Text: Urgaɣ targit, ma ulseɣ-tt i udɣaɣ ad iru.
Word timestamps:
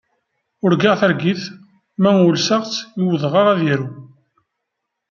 Urgaɣ 0.63 0.95
targit, 0.99 1.43
ma 2.01 2.09
ulseɣ-tt 2.27 2.75
i 3.01 3.03
udɣaɣ 3.11 3.45
ad 3.51 3.59
iru. 3.73 3.87